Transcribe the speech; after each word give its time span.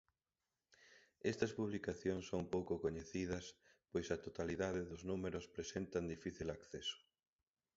Estas 1.31 1.51
publicacións 1.59 2.23
son 2.31 2.43
pouco 2.53 2.73
coñecidas, 2.85 3.45
pois 3.91 4.07
a 4.15 4.21
totalidade 4.25 4.81
dos 4.89 5.01
números 5.09 5.45
presentan 5.55 6.11
difícil 6.13 6.47
acceso. 6.57 6.97